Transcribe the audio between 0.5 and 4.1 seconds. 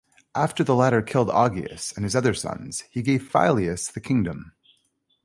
the latter killed Augeas and his other sons, he gave Phyleus the